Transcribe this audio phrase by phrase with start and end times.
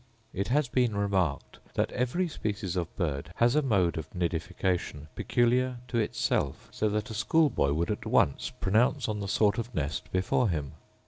[0.33, 5.77] It has been remarked chat every species of bird has a mode of nidification peculiar
[5.89, 10.11] to itself; so that a schoolboy would at once pronounce on the sort of nest
[10.11, 10.71] before him.